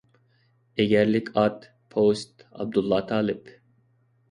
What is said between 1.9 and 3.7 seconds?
پوۋېست، ئابدۇللا تالىپ.